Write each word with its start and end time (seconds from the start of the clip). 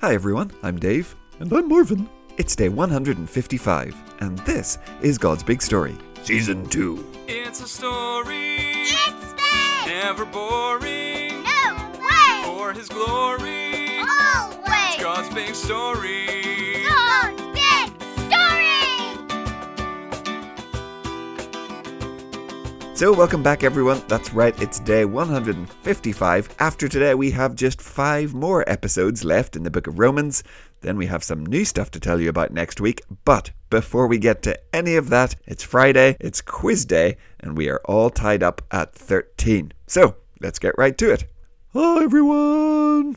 Hi 0.00 0.14
everyone, 0.14 0.50
I'm 0.62 0.78
Dave. 0.78 1.14
And 1.40 1.52
I'm 1.52 1.68
Marvin. 1.68 2.08
It's 2.36 2.54
day 2.54 2.68
155, 2.68 3.96
and 4.20 4.38
this 4.40 4.78
is 5.02 5.18
God's 5.18 5.42
Big 5.42 5.60
Story, 5.60 5.96
Season 6.22 6.64
2. 6.68 7.04
It's 7.26 7.60
a 7.60 7.66
story, 7.68 8.56
It's 8.58 9.32
big! 9.34 9.86
never 9.92 10.24
boring. 10.24 11.42
No 11.42 11.92
way! 12.00 12.42
For 12.44 12.72
His 12.72 12.88
glory, 12.88 13.98
Always! 13.98 14.96
God's 15.02 15.34
big 15.34 15.54
story. 15.54 16.37
So, 22.98 23.12
welcome 23.12 23.44
back 23.44 23.62
everyone. 23.62 24.02
That's 24.08 24.34
right, 24.34 24.60
it's 24.60 24.80
day 24.80 25.04
155. 25.04 26.56
After 26.58 26.88
today, 26.88 27.14
we 27.14 27.30
have 27.30 27.54
just 27.54 27.80
five 27.80 28.34
more 28.34 28.68
episodes 28.68 29.22
left 29.22 29.54
in 29.54 29.62
the 29.62 29.70
book 29.70 29.86
of 29.86 30.00
Romans. 30.00 30.42
Then 30.80 30.96
we 30.96 31.06
have 31.06 31.22
some 31.22 31.46
new 31.46 31.64
stuff 31.64 31.92
to 31.92 32.00
tell 32.00 32.20
you 32.20 32.28
about 32.28 32.50
next 32.52 32.80
week. 32.80 33.02
But 33.24 33.52
before 33.70 34.08
we 34.08 34.18
get 34.18 34.42
to 34.42 34.58
any 34.74 34.96
of 34.96 35.10
that, 35.10 35.36
it's 35.46 35.62
Friday, 35.62 36.16
it's 36.18 36.40
quiz 36.40 36.84
day, 36.84 37.18
and 37.38 37.56
we 37.56 37.68
are 37.68 37.80
all 37.84 38.10
tied 38.10 38.42
up 38.42 38.62
at 38.72 38.96
13. 38.96 39.72
So, 39.86 40.16
let's 40.40 40.58
get 40.58 40.76
right 40.76 40.98
to 40.98 41.12
it. 41.12 41.24
Hi, 41.74 42.02
everyone. 42.02 43.14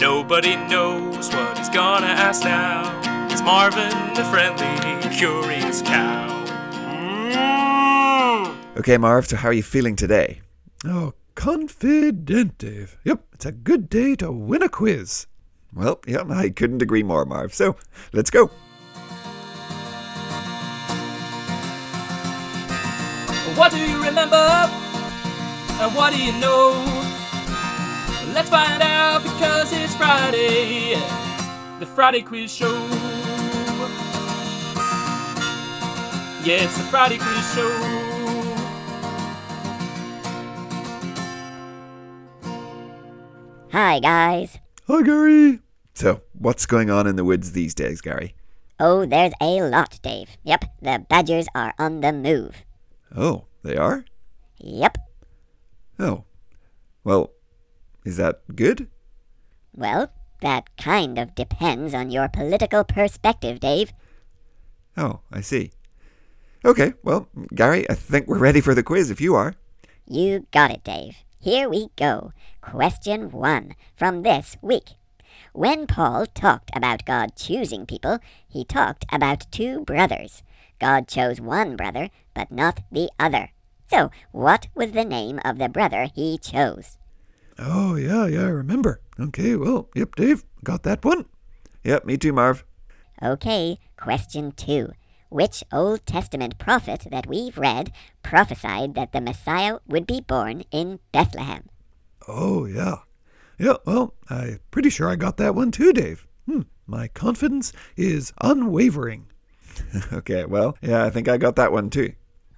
Nobody 0.00 0.56
knows 0.56 1.32
what 1.32 1.56
he's 1.56 1.68
gonna 1.68 2.08
ask 2.08 2.42
now. 2.42 3.28
It's 3.30 3.42
Marvin, 3.42 3.92
the 4.14 4.24
friendly, 4.24 5.16
curious 5.16 5.82
cow. 5.82 6.34
Mm. 6.72 7.57
Okay, 8.78 8.96
Marv, 8.96 9.26
so 9.26 9.34
how 9.34 9.48
are 9.48 9.52
you 9.52 9.64
feeling 9.64 9.96
today? 9.96 10.40
Oh, 10.84 11.14
confident, 11.34 12.58
Dave. 12.58 12.96
Yep, 13.02 13.24
it's 13.32 13.44
a 13.44 13.50
good 13.50 13.90
day 13.90 14.14
to 14.14 14.30
win 14.30 14.62
a 14.62 14.68
quiz. 14.68 15.26
Well, 15.74 16.00
yeah, 16.06 16.22
I 16.30 16.50
couldn't 16.50 16.80
agree 16.80 17.02
more, 17.02 17.24
Marv. 17.24 17.52
So, 17.52 17.74
let's 18.12 18.30
go. 18.30 18.46
What 23.56 23.72
do 23.72 23.78
you 23.78 23.96
remember? 24.04 24.36
And 24.36 25.92
what 25.96 26.12
do 26.12 26.22
you 26.22 26.30
know? 26.38 26.70
Let's 28.32 28.48
find 28.48 28.80
out 28.80 29.24
because 29.24 29.72
it's 29.72 29.96
Friday. 29.96 30.94
The 31.80 31.86
Friday 31.86 32.22
Quiz 32.22 32.54
Show. 32.54 32.72
Yeah, 36.44 36.62
it's 36.62 36.78
the 36.78 36.84
Friday 36.84 37.18
Quiz 37.18 37.54
Show. 37.54 38.07
Hi, 43.78 44.00
guys. 44.00 44.58
Hi, 44.88 45.02
Gary. 45.02 45.60
So, 45.94 46.22
what's 46.32 46.66
going 46.66 46.90
on 46.90 47.06
in 47.06 47.14
the 47.14 47.22
woods 47.22 47.52
these 47.52 47.76
days, 47.76 48.00
Gary? 48.00 48.34
Oh, 48.80 49.06
there's 49.06 49.32
a 49.40 49.62
lot, 49.62 50.00
Dave. 50.02 50.36
Yep, 50.42 50.64
the 50.82 51.06
Badgers 51.08 51.46
are 51.54 51.72
on 51.78 52.00
the 52.00 52.12
move. 52.12 52.64
Oh, 53.14 53.44
they 53.62 53.76
are? 53.76 54.04
Yep. 54.58 54.98
Oh. 56.00 56.24
Well, 57.04 57.30
is 58.04 58.16
that 58.16 58.42
good? 58.56 58.88
Well, 59.72 60.10
that 60.40 60.76
kind 60.76 61.16
of 61.16 61.36
depends 61.36 61.94
on 61.94 62.10
your 62.10 62.28
political 62.28 62.82
perspective, 62.82 63.60
Dave. 63.60 63.92
Oh, 64.96 65.20
I 65.30 65.40
see. 65.40 65.70
Okay, 66.64 66.94
well, 67.04 67.28
Gary, 67.54 67.88
I 67.88 67.94
think 67.94 68.26
we're 68.26 68.38
ready 68.38 68.60
for 68.60 68.74
the 68.74 68.82
quiz 68.82 69.12
if 69.12 69.20
you 69.20 69.36
are. 69.36 69.54
You 70.04 70.48
got 70.50 70.72
it, 70.72 70.82
Dave. 70.82 71.18
Here 71.40 71.68
we 71.68 71.88
go. 71.94 72.32
Question 72.60 73.30
one 73.30 73.76
from 73.94 74.22
this 74.22 74.56
week. 74.60 74.94
When 75.52 75.86
Paul 75.86 76.26
talked 76.26 76.70
about 76.74 77.04
God 77.04 77.36
choosing 77.36 77.86
people, 77.86 78.18
he 78.48 78.64
talked 78.64 79.06
about 79.12 79.46
two 79.52 79.84
brothers. 79.84 80.42
God 80.80 81.06
chose 81.06 81.40
one 81.40 81.76
brother, 81.76 82.10
but 82.34 82.50
not 82.50 82.80
the 82.90 83.08
other. 83.20 83.50
So, 83.88 84.10
what 84.32 84.66
was 84.74 84.90
the 84.90 85.04
name 85.04 85.38
of 85.44 85.58
the 85.58 85.68
brother 85.68 86.08
he 86.12 86.38
chose? 86.38 86.98
Oh, 87.56 87.94
yeah, 87.94 88.26
yeah, 88.26 88.42
I 88.42 88.50
remember. 88.50 89.00
Okay, 89.20 89.54
well, 89.54 89.88
yep, 89.94 90.16
Dave, 90.16 90.44
got 90.64 90.82
that 90.82 91.04
one. 91.04 91.26
Yep, 91.84 92.04
me 92.04 92.16
too, 92.16 92.32
Marv. 92.32 92.64
Okay, 93.22 93.78
question 93.96 94.50
two. 94.52 94.92
Which 95.30 95.62
Old 95.72 96.06
Testament 96.06 96.58
prophet 96.58 97.06
that 97.10 97.26
we've 97.26 97.58
read 97.58 97.92
prophesied 98.22 98.94
that 98.94 99.12
the 99.12 99.20
Messiah 99.20 99.78
would 99.86 100.06
be 100.06 100.20
born 100.20 100.64
in 100.70 101.00
Bethlehem? 101.12 101.68
Oh, 102.26 102.64
yeah. 102.64 102.96
Yeah, 103.58 103.76
well, 103.84 104.14
I'm 104.30 104.60
pretty 104.70 104.88
sure 104.88 105.08
I 105.08 105.16
got 105.16 105.36
that 105.36 105.54
one 105.54 105.70
too, 105.70 105.92
Dave. 105.92 106.26
Hmm, 106.46 106.62
my 106.86 107.08
confidence 107.08 107.72
is 107.96 108.32
unwavering. 108.40 109.26
okay, 110.12 110.44
well, 110.44 110.76
yeah, 110.80 111.04
I 111.04 111.10
think 111.10 111.28
I 111.28 111.36
got 111.36 111.56
that 111.56 111.72
one 111.72 111.90
too. 111.90 112.12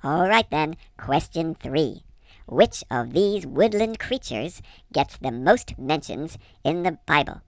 All 0.05 0.29
right 0.29 0.49
then, 0.51 0.77
question 0.97 1.55
three. 1.55 2.05
Which 2.47 2.85
of 2.91 3.13
these 3.13 3.47
woodland 3.47 3.99
creatures 3.99 4.63
gets 4.93 5.17
the 5.17 5.31
most 5.31 5.79
mentions 5.79 6.39
in 6.65 6.83
the 6.85 6.99
Bible? 7.07 7.43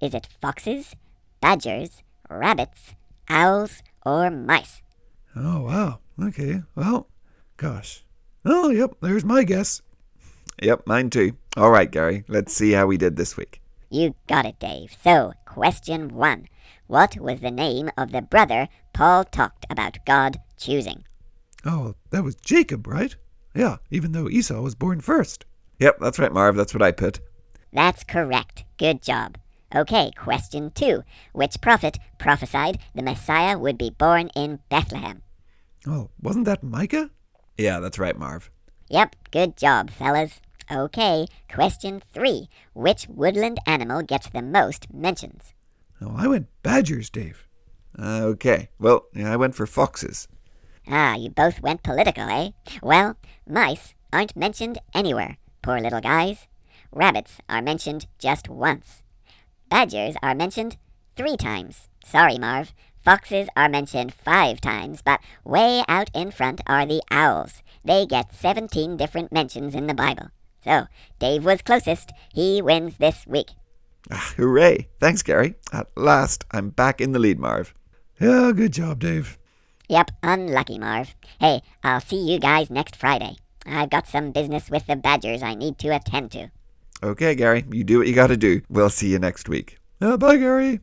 Is 0.00 0.14
it 0.14 0.28
foxes, 0.40 0.94
badgers, 1.40 2.02
rabbits, 2.30 2.94
owls, 3.28 3.82
or 4.08 4.30
mice? 4.30 4.82
Oh, 5.36 5.62
wow. 5.62 6.00
Okay, 6.22 6.62
well, 6.74 7.08
gosh. 7.56 8.04
Oh, 8.44 8.70
yep, 8.70 8.92
there's 9.00 9.24
my 9.24 9.44
guess. 9.44 9.82
Yep, 10.62 10.86
mine 10.86 11.10
too. 11.10 11.36
All 11.56 11.70
right, 11.70 11.90
Gary, 11.90 12.24
let's 12.28 12.52
see 12.52 12.72
how 12.72 12.86
we 12.86 12.96
did 12.96 13.16
this 13.16 13.36
week. 13.36 13.60
You 13.90 14.14
got 14.26 14.46
it, 14.46 14.58
Dave. 14.58 14.96
So, 15.02 15.32
question 15.44 16.08
one. 16.14 16.48
What 16.86 17.18
was 17.18 17.40
the 17.40 17.50
name 17.50 17.90
of 17.96 18.12
the 18.12 18.22
brother 18.22 18.68
Paul 18.92 19.24
talked 19.24 19.66
about 19.70 20.04
God 20.06 20.38
choosing? 20.56 21.04
Oh, 21.64 21.94
that 22.10 22.24
was 22.24 22.34
Jacob, 22.34 22.86
right? 22.86 23.14
Yeah, 23.54 23.76
even 23.90 24.12
though 24.12 24.28
Esau 24.28 24.60
was 24.60 24.74
born 24.74 25.00
first. 25.00 25.44
Yep, 25.78 25.98
that's 26.00 26.18
right, 26.18 26.32
Marv. 26.32 26.56
That's 26.56 26.74
what 26.74 26.82
I 26.82 26.92
put. 26.92 27.20
That's 27.72 28.04
correct. 28.04 28.64
Good 28.78 29.02
job. 29.02 29.38
Okay, 29.74 30.10
question 30.16 30.70
two. 30.70 31.04
Which 31.32 31.60
prophet 31.60 31.98
prophesied 32.16 32.78
the 32.94 33.02
Messiah 33.02 33.58
would 33.58 33.76
be 33.76 33.90
born 33.90 34.28
in 34.34 34.60
Bethlehem? 34.70 35.22
Oh, 35.86 36.08
wasn't 36.22 36.46
that 36.46 36.62
Micah? 36.62 37.10
Yeah, 37.58 37.78
that's 37.78 37.98
right, 37.98 38.18
Marv. 38.18 38.50
Yep, 38.88 39.16
good 39.30 39.56
job, 39.56 39.90
fellas. 39.90 40.40
Okay, 40.72 41.26
question 41.52 42.00
three. 42.12 42.48
Which 42.72 43.06
woodland 43.08 43.58
animal 43.66 44.02
gets 44.02 44.28
the 44.28 44.42
most 44.42 44.92
mentions? 44.92 45.52
Oh, 46.00 46.14
I 46.16 46.28
went 46.28 46.48
badgers, 46.62 47.10
Dave. 47.10 47.46
Uh, 47.98 48.22
okay, 48.22 48.70
well, 48.78 49.06
yeah, 49.14 49.32
I 49.32 49.36
went 49.36 49.54
for 49.54 49.66
foxes. 49.66 50.28
Ah, 50.88 51.14
you 51.14 51.28
both 51.28 51.60
went 51.60 51.82
political, 51.82 52.28
eh? 52.30 52.50
Well, 52.82 53.16
mice 53.46 53.94
aren't 54.12 54.36
mentioned 54.36 54.78
anywhere, 54.94 55.36
poor 55.60 55.80
little 55.80 56.00
guys. 56.00 56.46
Rabbits 56.90 57.38
are 57.50 57.60
mentioned 57.60 58.06
just 58.18 58.48
once. 58.48 59.02
Badgers 59.68 60.16
are 60.22 60.34
mentioned 60.34 60.76
three 61.16 61.36
times. 61.36 61.88
Sorry, 62.04 62.38
Marv. 62.38 62.72
Foxes 63.04 63.48
are 63.56 63.68
mentioned 63.68 64.12
five 64.14 64.60
times, 64.60 65.02
but 65.02 65.20
way 65.44 65.82
out 65.88 66.10
in 66.14 66.30
front 66.30 66.60
are 66.66 66.86
the 66.86 67.02
owls. 67.10 67.62
They 67.84 68.06
get 68.06 68.34
17 68.34 68.96
different 68.96 69.32
mentions 69.32 69.74
in 69.74 69.86
the 69.86 69.94
Bible. 69.94 70.28
So, 70.64 70.86
Dave 71.18 71.44
was 71.44 71.62
closest. 71.62 72.12
He 72.32 72.60
wins 72.60 72.96
this 72.98 73.26
week. 73.26 73.50
Ah, 74.10 74.34
hooray! 74.36 74.88
Thanks, 75.00 75.22
Gary. 75.22 75.54
At 75.72 75.88
last, 75.96 76.44
I'm 76.50 76.70
back 76.70 77.00
in 77.00 77.12
the 77.12 77.18
lead, 77.18 77.38
Marv. 77.38 77.74
Yeah, 78.20 78.52
good 78.54 78.72
job, 78.72 79.00
Dave. 79.00 79.38
Yep, 79.88 80.10
unlucky, 80.22 80.78
Marv. 80.78 81.14
Hey, 81.40 81.62
I'll 81.84 82.00
see 82.00 82.30
you 82.30 82.38
guys 82.38 82.70
next 82.70 82.96
Friday. 82.96 83.36
I've 83.64 83.90
got 83.90 84.08
some 84.08 84.32
business 84.32 84.70
with 84.70 84.86
the 84.86 84.96
Badgers 84.96 85.42
I 85.42 85.54
need 85.54 85.78
to 85.78 85.94
attend 85.94 86.32
to. 86.32 86.50
Okay, 87.00 87.36
Gary, 87.36 87.64
you 87.70 87.84
do 87.84 87.98
what 87.98 88.08
you 88.08 88.14
gotta 88.14 88.36
do. 88.36 88.60
We'll 88.68 88.90
see 88.90 89.12
you 89.12 89.20
next 89.20 89.48
week. 89.48 89.78
Uh, 90.00 90.16
bye, 90.16 90.36
Gary. 90.36 90.80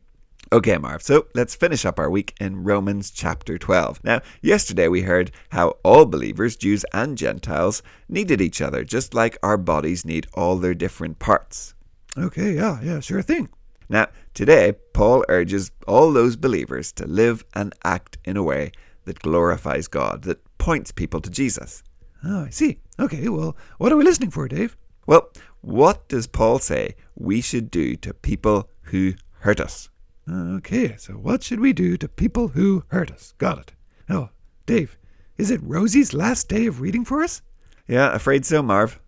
Okay, 0.50 0.78
Marv, 0.78 1.02
so 1.02 1.26
let's 1.34 1.54
finish 1.54 1.84
up 1.84 1.98
our 1.98 2.08
week 2.08 2.32
in 2.40 2.64
Romans 2.64 3.10
chapter 3.10 3.58
12. 3.58 4.02
Now, 4.02 4.22
yesterday 4.40 4.88
we 4.88 5.02
heard 5.02 5.30
how 5.50 5.74
all 5.82 6.06
believers, 6.06 6.56
Jews 6.56 6.86
and 6.92 7.18
Gentiles, 7.18 7.82
needed 8.08 8.40
each 8.40 8.62
other, 8.62 8.82
just 8.82 9.12
like 9.12 9.36
our 9.42 9.58
bodies 9.58 10.06
need 10.06 10.26
all 10.34 10.56
their 10.56 10.72
different 10.72 11.18
parts. 11.18 11.74
Okay, 12.16 12.54
yeah, 12.54 12.80
yeah, 12.80 13.00
sure 13.00 13.22
thing. 13.22 13.50
Now, 13.88 14.06
today, 14.32 14.72
Paul 14.94 15.24
urges 15.28 15.70
all 15.86 16.12
those 16.12 16.36
believers 16.36 16.92
to 16.92 17.06
live 17.06 17.44
and 17.54 17.74
act 17.84 18.16
in 18.24 18.36
a 18.38 18.42
way 18.42 18.72
that 19.04 19.18
glorifies 19.18 19.86
God, 19.86 20.22
that 20.22 20.40
points 20.56 20.92
people 20.92 21.20
to 21.20 21.30
Jesus. 21.30 21.82
Oh, 22.24 22.44
I 22.44 22.50
see. 22.50 22.78
Okay, 22.98 23.28
well, 23.28 23.56
what 23.78 23.92
are 23.92 23.96
we 23.96 24.04
listening 24.04 24.30
for, 24.30 24.48
Dave? 24.48 24.76
Well, 25.06 25.30
what 25.66 26.06
does 26.06 26.28
Paul 26.28 26.60
say 26.60 26.94
we 27.16 27.40
should 27.40 27.72
do 27.72 27.96
to 27.96 28.14
people 28.14 28.70
who 28.82 29.14
hurt 29.40 29.58
us? 29.60 29.88
Okay, 30.30 30.94
so 30.96 31.14
what 31.14 31.42
should 31.42 31.58
we 31.58 31.72
do 31.72 31.96
to 31.96 32.08
people 32.08 32.48
who 32.48 32.84
hurt 32.88 33.10
us? 33.10 33.34
Got 33.38 33.58
it. 33.58 33.72
Oh, 34.08 34.28
Dave, 34.64 34.96
is 35.36 35.50
it 35.50 35.60
Rosie's 35.64 36.14
last 36.14 36.48
day 36.48 36.66
of 36.66 36.80
reading 36.80 37.04
for 37.04 37.20
us? 37.20 37.42
Yeah, 37.88 38.14
afraid 38.14 38.46
so, 38.46 38.62
Marv. 38.62 39.00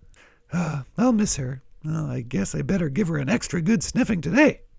Uh, 0.52 0.82
I'll 0.96 1.12
miss 1.12 1.36
her. 1.36 1.62
Well, 1.84 2.10
I 2.10 2.22
guess 2.22 2.56
I 2.56 2.62
better 2.62 2.88
give 2.88 3.06
her 3.06 3.18
an 3.18 3.28
extra 3.28 3.62
good 3.62 3.84
sniffing 3.84 4.20
today. 4.20 4.62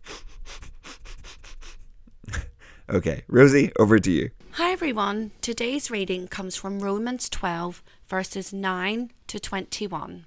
Okay, 2.91 3.21
Rosie, 3.27 3.71
over 3.77 3.99
to 3.99 4.11
you. 4.11 4.31
Hi 4.53 4.71
everyone. 4.71 5.29
Today's 5.41 5.91
reading 5.91 6.27
comes 6.27 6.55
from 6.55 6.79
Romans 6.79 7.29
12, 7.29 7.83
verses 8.07 8.51
9 8.51 9.11
to 9.27 9.39
21. 9.39 10.25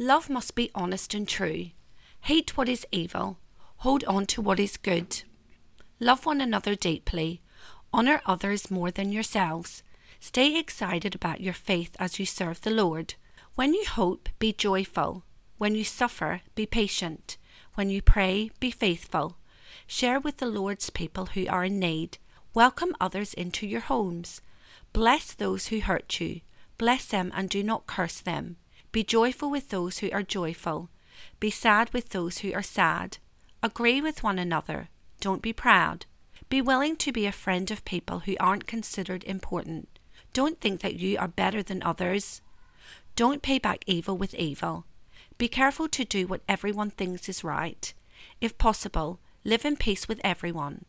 Love 0.00 0.30
must 0.30 0.54
be 0.54 0.70
honest 0.76 1.12
and 1.12 1.26
true. 1.26 1.70
Hate 2.20 2.56
what 2.56 2.68
is 2.68 2.86
evil. 2.92 3.36
Hold 3.78 4.04
on 4.04 4.26
to 4.26 4.40
what 4.40 4.60
is 4.60 4.76
good. 4.76 5.24
Love 5.98 6.24
one 6.24 6.40
another 6.40 6.76
deeply. 6.76 7.42
Honour 7.92 8.22
others 8.24 8.70
more 8.70 8.92
than 8.92 9.10
yourselves. 9.10 9.82
Stay 10.20 10.56
excited 10.56 11.16
about 11.16 11.40
your 11.40 11.52
faith 11.52 11.96
as 11.98 12.20
you 12.20 12.26
serve 12.26 12.60
the 12.60 12.70
Lord. 12.70 13.14
When 13.56 13.74
you 13.74 13.84
hope, 13.86 14.28
be 14.38 14.52
joyful. 14.52 15.24
When 15.56 15.74
you 15.74 15.82
suffer, 15.82 16.42
be 16.54 16.64
patient. 16.64 17.36
When 17.74 17.90
you 17.90 18.00
pray, 18.00 18.52
be 18.60 18.70
faithful. 18.70 19.36
Share 19.88 20.20
with 20.20 20.36
the 20.36 20.46
Lord's 20.46 20.90
people 20.90 21.26
who 21.26 21.48
are 21.48 21.64
in 21.64 21.80
need. 21.80 22.18
Welcome 22.54 22.94
others 23.00 23.34
into 23.34 23.66
your 23.66 23.80
homes. 23.80 24.42
Bless 24.92 25.34
those 25.34 25.68
who 25.68 25.80
hurt 25.80 26.20
you. 26.20 26.42
Bless 26.76 27.06
them 27.06 27.32
and 27.34 27.50
do 27.50 27.64
not 27.64 27.88
curse 27.88 28.20
them. 28.20 28.58
Be 28.90 29.04
joyful 29.04 29.50
with 29.50 29.68
those 29.68 29.98
who 29.98 30.10
are 30.12 30.22
joyful. 30.22 30.88
Be 31.40 31.50
sad 31.50 31.92
with 31.92 32.10
those 32.10 32.38
who 32.38 32.52
are 32.52 32.62
sad. 32.62 33.18
Agree 33.62 34.00
with 34.00 34.22
one 34.22 34.38
another. 34.38 34.88
Don't 35.20 35.42
be 35.42 35.52
proud. 35.52 36.06
Be 36.48 36.62
willing 36.62 36.96
to 36.96 37.12
be 37.12 37.26
a 37.26 37.32
friend 37.32 37.70
of 37.70 37.84
people 37.84 38.20
who 38.20 38.36
aren't 38.40 38.66
considered 38.66 39.24
important. 39.24 39.98
Don't 40.32 40.60
think 40.60 40.80
that 40.80 40.94
you 40.94 41.18
are 41.18 41.28
better 41.28 41.62
than 41.62 41.82
others. 41.82 42.40
Don't 43.16 43.42
pay 43.42 43.58
back 43.58 43.84
evil 43.86 44.16
with 44.16 44.34
evil. 44.34 44.86
Be 45.36 45.48
careful 45.48 45.88
to 45.88 46.04
do 46.04 46.26
what 46.26 46.42
everyone 46.48 46.90
thinks 46.90 47.28
is 47.28 47.44
right. 47.44 47.92
If 48.40 48.56
possible, 48.58 49.20
live 49.44 49.64
in 49.64 49.76
peace 49.76 50.08
with 50.08 50.20
everyone. 50.24 50.84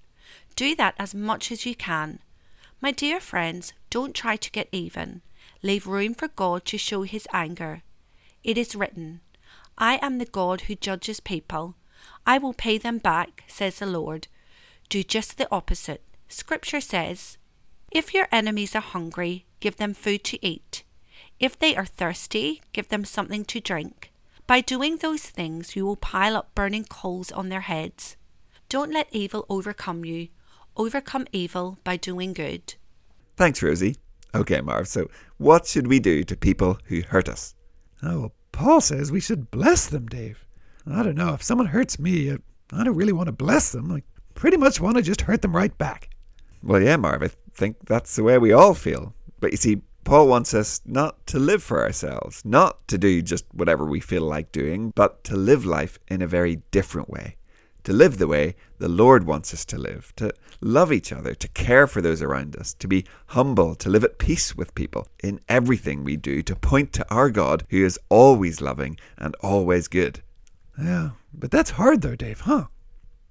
Do 0.55 0.75
that 0.75 0.95
as 0.97 1.13
much 1.13 1.51
as 1.51 1.65
you 1.65 1.75
can. 1.75 2.19
My 2.81 2.91
dear 2.91 3.19
friends, 3.19 3.73
don't 3.89 4.15
try 4.15 4.37
to 4.37 4.51
get 4.51 4.69
even. 4.71 5.21
Leave 5.61 5.87
room 5.87 6.13
for 6.13 6.29
God 6.29 6.65
to 6.65 6.77
show 6.77 7.01
his 7.01 7.27
anger. 7.33 7.81
It 8.43 8.57
is 8.57 8.75
written, 8.75 9.21
I 9.77 9.99
am 10.01 10.17
the 10.17 10.25
God 10.25 10.61
who 10.61 10.75
judges 10.75 11.19
people. 11.19 11.75
I 12.25 12.37
will 12.37 12.53
pay 12.53 12.77
them 12.77 12.97
back, 12.97 13.43
says 13.47 13.79
the 13.79 13.85
Lord. 13.85 14.27
Do 14.89 15.03
just 15.03 15.37
the 15.37 15.47
opposite. 15.51 16.03
Scripture 16.27 16.81
says, 16.81 17.37
If 17.91 18.13
your 18.13 18.27
enemies 18.31 18.75
are 18.75 18.81
hungry, 18.81 19.45
give 19.59 19.77
them 19.77 19.93
food 19.93 20.23
to 20.25 20.45
eat. 20.45 20.83
If 21.39 21.57
they 21.57 21.75
are 21.75 21.85
thirsty, 21.85 22.61
give 22.73 22.89
them 22.89 23.05
something 23.05 23.45
to 23.45 23.59
drink. 23.59 24.11
By 24.47 24.61
doing 24.61 24.97
those 24.97 25.23
things, 25.23 25.75
you 25.75 25.85
will 25.85 25.95
pile 25.95 26.35
up 26.35 26.55
burning 26.55 26.85
coals 26.85 27.31
on 27.31 27.49
their 27.49 27.61
heads. 27.61 28.17
Don't 28.67 28.91
let 28.91 29.07
evil 29.11 29.45
overcome 29.49 30.03
you. 30.05 30.29
Overcome 30.75 31.27
evil 31.31 31.77
by 31.83 31.97
doing 31.97 32.33
good. 32.33 32.75
Thanks, 33.37 33.61
Rosie. 33.63 33.95
Okay, 34.35 34.61
Marv, 34.61 34.87
so 34.87 35.09
what 35.37 35.65
should 35.65 35.87
we 35.87 35.99
do 35.99 36.23
to 36.23 36.35
people 36.35 36.77
who 36.85 37.01
hurt 37.01 37.29
us? 37.29 37.55
Oh, 38.01 38.19
well, 38.19 38.33
Paul 38.51 38.81
says 38.81 39.11
we 39.11 39.19
should 39.19 39.51
bless 39.51 39.87
them, 39.87 40.07
Dave. 40.07 40.45
I 40.87 41.03
don't 41.03 41.17
know. 41.17 41.33
If 41.33 41.43
someone 41.43 41.67
hurts 41.67 41.99
me, 41.99 42.29
uh, 42.29 42.37
I 42.71 42.83
don't 42.83 42.95
really 42.95 43.13
want 43.13 43.27
to 43.27 43.33
bless 43.33 43.71
them. 43.71 43.91
I 43.91 44.03
pretty 44.35 44.57
much 44.57 44.79
want 44.79 44.97
to 44.97 45.03
just 45.03 45.21
hurt 45.21 45.41
them 45.41 45.55
right 45.55 45.75
back. 45.77 46.09
Well, 46.63 46.81
yeah, 46.81 46.97
Marv, 46.97 47.23
I 47.23 47.29
think 47.53 47.77
that's 47.85 48.15
the 48.15 48.23
way 48.23 48.37
we 48.37 48.51
all 48.51 48.73
feel. 48.73 49.13
But 49.39 49.51
you 49.51 49.57
see, 49.57 49.81
Paul 50.03 50.27
wants 50.27 50.53
us 50.53 50.81
not 50.85 51.25
to 51.27 51.39
live 51.39 51.61
for 51.61 51.83
ourselves, 51.83 52.43
not 52.43 52.87
to 52.87 52.97
do 52.97 53.21
just 53.21 53.45
whatever 53.53 53.85
we 53.85 53.99
feel 53.99 54.23
like 54.23 54.51
doing, 54.51 54.91
but 54.95 55.23
to 55.25 55.35
live 55.35 55.65
life 55.65 55.99
in 56.07 56.21
a 56.21 56.27
very 56.27 56.57
different 56.71 57.09
way. 57.09 57.35
To 57.83 57.93
live 57.93 58.17
the 58.17 58.27
way 58.27 58.55
the 58.77 58.89
Lord 58.89 59.25
wants 59.25 59.53
us 59.53 59.65
to 59.65 59.77
live, 59.77 60.13
to 60.17 60.33
love 60.61 60.91
each 60.91 61.11
other, 61.11 61.33
to 61.33 61.47
care 61.49 61.87
for 61.87 62.01
those 62.01 62.21
around 62.21 62.55
us, 62.55 62.73
to 62.75 62.87
be 62.87 63.05
humble, 63.27 63.75
to 63.75 63.89
live 63.89 64.03
at 64.03 64.17
peace 64.17 64.55
with 64.55 64.75
people 64.75 65.07
in 65.23 65.39
everything 65.47 66.03
we 66.03 66.17
do, 66.17 66.41
to 66.43 66.55
point 66.55 66.93
to 66.93 67.13
our 67.13 67.29
God 67.29 67.65
who 67.69 67.83
is 67.83 67.99
always 68.09 68.61
loving 68.61 68.97
and 69.17 69.35
always 69.41 69.87
good. 69.87 70.21
Yeah, 70.77 71.11
but 71.33 71.51
that's 71.51 71.71
hard 71.71 72.01
though, 72.01 72.15
Dave, 72.15 72.41
huh? 72.41 72.65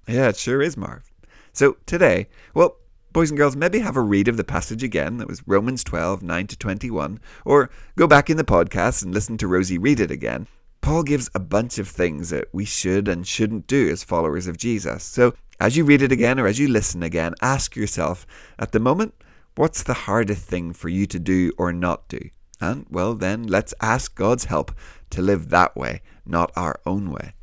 Yeah, 0.07 0.29
it 0.29 0.37
sure 0.37 0.61
is, 0.61 0.75
Marv. 0.75 1.11
So 1.53 1.77
today, 1.85 2.27
well, 2.53 2.77
boys 3.11 3.29
and 3.31 3.37
girls, 3.37 3.55
maybe 3.55 3.79
have 3.79 3.97
a 3.97 4.01
read 4.01 4.27
of 4.27 4.37
the 4.37 4.43
passage 4.43 4.83
again. 4.83 5.17
That 5.17 5.27
was 5.27 5.47
Romans 5.47 5.83
12, 5.83 6.21
9 6.21 6.47
to 6.47 6.57
21. 6.57 7.19
Or 7.45 7.69
go 7.95 8.07
back 8.07 8.29
in 8.29 8.37
the 8.37 8.43
podcast 8.43 9.03
and 9.03 9.13
listen 9.13 9.37
to 9.37 9.47
Rosie 9.47 9.77
read 9.77 9.99
it 9.99 10.11
again. 10.11 10.47
Paul 10.81 11.03
gives 11.03 11.29
a 11.35 11.39
bunch 11.39 11.77
of 11.77 11.87
things 11.87 12.29
that 12.29 12.47
we 12.51 12.65
should 12.65 13.07
and 13.07 13.27
shouldn't 13.27 13.67
do 13.67 13.89
as 13.89 14.03
followers 14.03 14.47
of 14.47 14.57
Jesus. 14.57 15.03
So 15.03 15.33
as 15.59 15.75
you 15.75 15.83
read 15.83 16.01
it 16.01 16.11
again 16.11 16.39
or 16.39 16.47
as 16.47 16.59
you 16.59 16.67
listen 16.67 17.03
again, 17.03 17.35
ask 17.41 17.75
yourself 17.75 18.25
at 18.57 18.71
the 18.71 18.79
moment, 18.79 19.13
what's 19.55 19.83
the 19.83 19.93
hardest 19.93 20.45
thing 20.45 20.73
for 20.73 20.89
you 20.89 21.05
to 21.07 21.19
do 21.19 21.51
or 21.57 21.73
not 21.73 22.07
do? 22.07 22.19
And, 22.61 22.85
well, 22.89 23.13
then 23.13 23.43
let's 23.43 23.73
ask 23.81 24.15
God's 24.15 24.45
help 24.45 24.73
to 25.11 25.21
live 25.21 25.49
that 25.49 25.75
way, 25.75 26.01
not 26.25 26.51
our 26.55 26.79
own 26.85 27.11
way. 27.11 27.33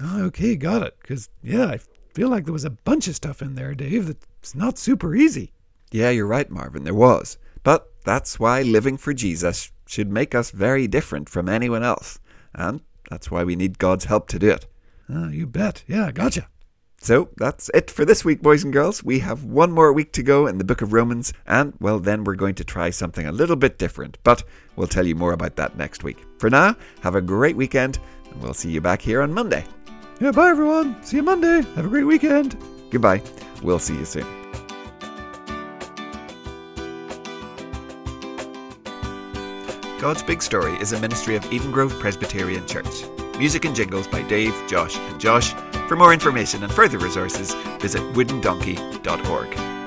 Oh, 0.00 0.24
okay, 0.24 0.56
got 0.56 0.82
it. 0.82 0.96
Because, 1.00 1.28
yeah, 1.42 1.66
I 1.66 1.80
feel 2.14 2.28
like 2.28 2.44
there 2.44 2.52
was 2.52 2.64
a 2.64 2.70
bunch 2.70 3.08
of 3.08 3.16
stuff 3.16 3.42
in 3.42 3.54
there, 3.54 3.74
Dave, 3.74 4.06
that's 4.06 4.54
not 4.54 4.78
super 4.78 5.14
easy. 5.14 5.52
Yeah, 5.90 6.10
you're 6.10 6.26
right, 6.26 6.50
Marvin, 6.50 6.84
there 6.84 6.94
was. 6.94 7.38
But 7.62 7.92
that's 8.04 8.40
why 8.40 8.62
living 8.62 8.96
for 8.96 9.14
Jesus 9.14 9.70
should 9.86 10.10
make 10.10 10.34
us 10.34 10.50
very 10.50 10.86
different 10.86 11.28
from 11.28 11.48
anyone 11.48 11.82
else. 11.82 12.18
And 12.54 12.80
that's 13.10 13.30
why 13.30 13.44
we 13.44 13.56
need 13.56 13.78
God's 13.78 14.06
help 14.06 14.28
to 14.28 14.38
do 14.38 14.50
it. 14.50 14.66
Ah, 15.08 15.28
you 15.28 15.46
bet. 15.46 15.84
Yeah, 15.86 16.10
gotcha. 16.12 16.48
So 17.02 17.30
that's 17.36 17.68
it 17.74 17.90
for 17.90 18.04
this 18.04 18.24
week, 18.24 18.42
boys 18.42 18.62
and 18.62 18.72
girls. 18.72 19.02
We 19.02 19.18
have 19.18 19.42
one 19.42 19.72
more 19.72 19.92
week 19.92 20.12
to 20.12 20.22
go 20.22 20.46
in 20.46 20.58
the 20.58 20.64
book 20.64 20.82
of 20.82 20.92
Romans, 20.92 21.32
and 21.48 21.74
well, 21.80 21.98
then 21.98 22.22
we're 22.22 22.36
going 22.36 22.54
to 22.54 22.64
try 22.64 22.90
something 22.90 23.26
a 23.26 23.32
little 23.32 23.56
bit 23.56 23.76
different, 23.76 24.18
but 24.22 24.44
we'll 24.76 24.86
tell 24.86 25.04
you 25.04 25.16
more 25.16 25.32
about 25.32 25.56
that 25.56 25.76
next 25.76 26.04
week. 26.04 26.18
For 26.38 26.48
now, 26.48 26.76
have 27.00 27.16
a 27.16 27.20
great 27.20 27.56
weekend, 27.56 27.98
and 28.30 28.40
we'll 28.40 28.54
see 28.54 28.70
you 28.70 28.80
back 28.80 29.02
here 29.02 29.20
on 29.20 29.34
Monday. 29.34 29.64
Yeah, 30.20 30.30
bye 30.30 30.50
everyone. 30.50 31.02
See 31.02 31.16
you 31.16 31.24
Monday. 31.24 31.62
Have 31.74 31.86
a 31.86 31.88
great 31.88 32.04
weekend. 32.04 32.56
Goodbye. 32.90 33.20
We'll 33.64 33.80
see 33.80 33.96
you 33.96 34.04
soon. 34.04 34.41
God's 40.02 40.24
Big 40.24 40.42
Story 40.42 40.72
is 40.80 40.92
a 40.92 40.98
ministry 40.98 41.36
of 41.36 41.52
Eden 41.52 41.70
Grove 41.70 41.96
Presbyterian 42.00 42.66
Church. 42.66 43.04
Music 43.38 43.64
and 43.64 43.72
jingles 43.72 44.08
by 44.08 44.20
Dave, 44.22 44.52
Josh, 44.66 44.96
and 44.96 45.20
Josh. 45.20 45.52
For 45.86 45.94
more 45.94 46.12
information 46.12 46.64
and 46.64 46.72
further 46.72 46.98
resources, 46.98 47.54
visit 47.78 48.02
woodendonkey.org. 48.12 49.81